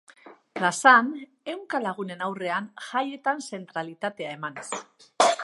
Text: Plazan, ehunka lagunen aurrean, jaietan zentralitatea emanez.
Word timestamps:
Plazan, 0.59 1.11
ehunka 1.53 1.81
lagunen 1.83 2.23
aurrean, 2.29 2.71
jaietan 2.87 3.45
zentralitatea 3.51 4.35
emanez. 4.39 4.67